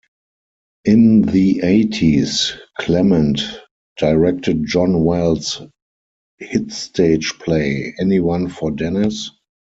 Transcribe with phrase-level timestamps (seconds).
[0.83, 3.39] In the eighties Clement
[3.99, 5.61] directed John Wells's
[6.39, 9.29] hit stage play Anyone For Denis?